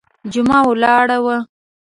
[0.33, 1.37] جمعه ولاړه وه.